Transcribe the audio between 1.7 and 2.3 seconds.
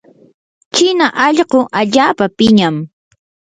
allaapa